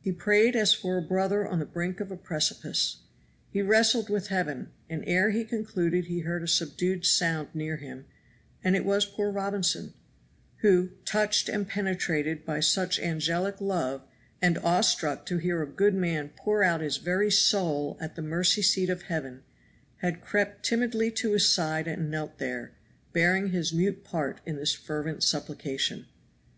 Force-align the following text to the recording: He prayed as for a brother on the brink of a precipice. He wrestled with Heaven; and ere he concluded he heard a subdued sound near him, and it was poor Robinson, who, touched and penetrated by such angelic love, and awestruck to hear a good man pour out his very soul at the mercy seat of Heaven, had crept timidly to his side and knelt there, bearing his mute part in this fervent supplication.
He 0.00 0.10
prayed 0.10 0.56
as 0.56 0.72
for 0.72 0.96
a 0.96 1.02
brother 1.02 1.46
on 1.46 1.58
the 1.58 1.66
brink 1.66 2.00
of 2.00 2.10
a 2.10 2.16
precipice. 2.16 3.00
He 3.50 3.60
wrestled 3.60 4.08
with 4.08 4.28
Heaven; 4.28 4.70
and 4.88 5.04
ere 5.06 5.32
he 5.32 5.44
concluded 5.44 6.06
he 6.06 6.20
heard 6.20 6.42
a 6.42 6.48
subdued 6.48 7.04
sound 7.04 7.48
near 7.52 7.76
him, 7.76 8.06
and 8.64 8.74
it 8.74 8.86
was 8.86 9.04
poor 9.04 9.30
Robinson, 9.30 9.92
who, 10.62 10.92
touched 11.04 11.50
and 11.50 11.68
penetrated 11.68 12.46
by 12.46 12.58
such 12.60 12.98
angelic 12.98 13.60
love, 13.60 14.00
and 14.40 14.56
awestruck 14.56 15.26
to 15.26 15.36
hear 15.36 15.62
a 15.62 15.66
good 15.68 15.94
man 15.94 16.30
pour 16.36 16.62
out 16.62 16.80
his 16.80 16.96
very 16.96 17.30
soul 17.30 17.98
at 18.00 18.16
the 18.16 18.22
mercy 18.22 18.62
seat 18.62 18.88
of 18.88 19.02
Heaven, 19.02 19.42
had 19.96 20.22
crept 20.22 20.64
timidly 20.64 21.10
to 21.10 21.32
his 21.32 21.50
side 21.50 21.86
and 21.86 22.10
knelt 22.10 22.38
there, 22.38 22.72
bearing 23.12 23.48
his 23.50 23.74
mute 23.74 24.04
part 24.04 24.40
in 24.46 24.56
this 24.56 24.72
fervent 24.72 25.22
supplication. 25.22 26.06